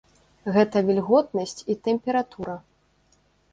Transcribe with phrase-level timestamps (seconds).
[0.55, 2.59] Гэта вільготнасць і тэмпература.